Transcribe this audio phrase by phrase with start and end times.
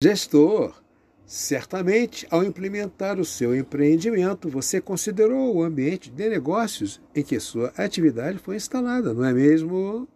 [0.00, 0.80] Gestor,
[1.26, 7.72] certamente ao implementar o seu empreendimento, você considerou o ambiente de negócios em que sua
[7.76, 10.06] atividade foi instalada, não é mesmo?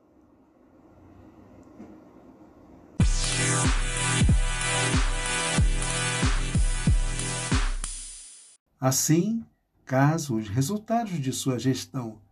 [8.79, 9.45] Assim,
[9.85, 12.23] caso os resultados de sua gestão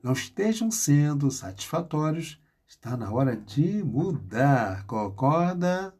[0.00, 4.86] não estejam sendo satisfatórios, está na hora de mudar.
[4.86, 5.92] Concorda?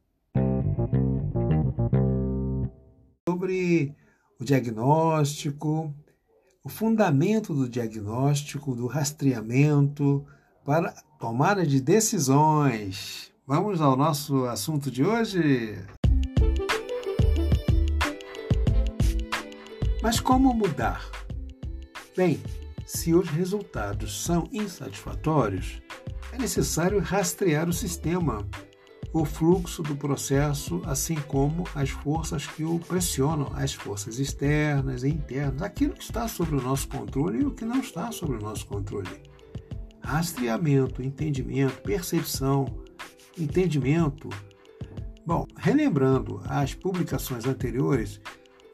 [3.31, 3.95] Sobre
[4.41, 5.95] o diagnóstico,
[6.65, 10.27] o fundamento do diagnóstico, do rastreamento
[10.65, 13.33] para tomada de decisões.
[13.47, 15.79] Vamos ao nosso assunto de hoje?
[20.03, 21.09] Mas como mudar?
[22.17, 22.41] Bem,
[22.85, 25.81] se os resultados são insatisfatórios,
[26.33, 28.45] é necessário rastrear o sistema
[29.13, 35.09] o fluxo do processo, assim como as forças que o pressionam, as forças externas e
[35.09, 38.41] internas, aquilo que está sob o nosso controle e o que não está sob o
[38.41, 39.09] nosso controle.
[40.01, 42.67] Rastreamento, entendimento, percepção,
[43.39, 44.29] entendimento.
[45.27, 48.21] Bom, relembrando as publicações anteriores,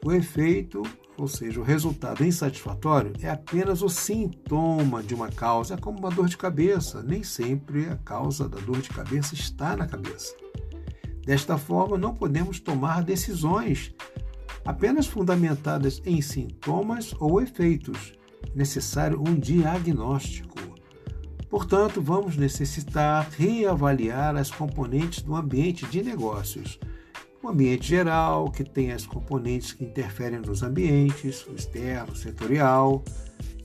[0.03, 0.83] o efeito,
[1.17, 6.11] ou seja, o resultado insatisfatório, é apenas o sintoma de uma causa, é como uma
[6.11, 7.01] dor de cabeça.
[7.01, 10.35] Nem sempre a causa da dor de cabeça está na cabeça.
[11.25, 13.93] Desta forma, não podemos tomar decisões
[14.63, 18.13] apenas fundamentadas em sintomas ou efeitos.
[18.43, 20.57] É necessário um diagnóstico.
[21.49, 26.77] Portanto, vamos necessitar reavaliar as componentes do ambiente de negócios
[27.47, 33.03] ambiente geral, que tem as componentes que interferem nos ambientes, o externo, o setorial.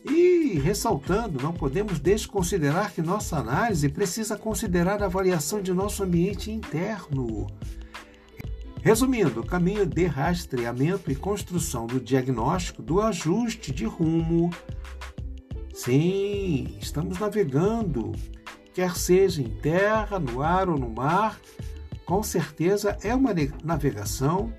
[0.05, 6.51] E, ressaltando, não podemos desconsiderar que nossa análise precisa considerar a avaliação de nosso ambiente
[6.51, 7.47] interno.
[8.83, 14.51] Resumindo, o caminho de rastreamento e construção do diagnóstico do ajuste de rumo.
[15.73, 18.11] Sim, estamos navegando,
[18.75, 21.41] quer seja em terra, no ar ou no mar,
[22.05, 23.33] com certeza é uma
[23.65, 24.53] navegação,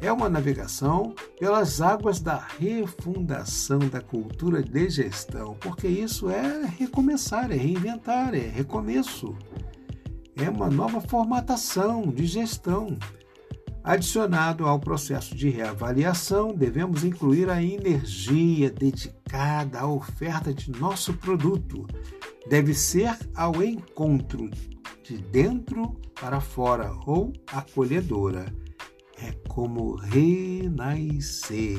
[0.00, 7.50] é uma navegação pelas águas da refundação da cultura de gestão, porque isso é recomeçar,
[7.50, 9.34] é reinventar, é recomeço.
[10.36, 12.98] É uma nova formatação de gestão.
[13.82, 21.86] Adicionado ao processo de reavaliação, devemos incluir a energia dedicada à oferta de nosso produto.
[22.48, 24.50] Deve ser ao encontro
[25.04, 28.46] de dentro para fora ou acolhedora.
[29.18, 31.78] É como renascer.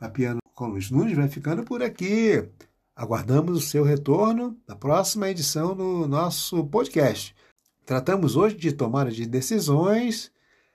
[0.00, 2.48] Papiano Luiz Nunes vai ficando por aqui.
[2.96, 7.36] Aguardamos o seu retorno na próxima edição do nosso podcast.
[7.86, 10.32] Tratamos hoje de tomada de decisões,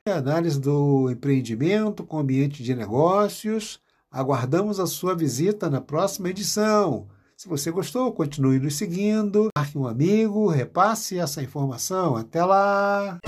[0.08, 3.82] análise do empreendimento com ambiente de negócios.
[4.10, 7.10] Aguardamos a sua visita na próxima edição.
[7.44, 12.16] Se você gostou, continue nos seguindo, marque um amigo, repasse essa informação.
[12.16, 13.20] Até lá!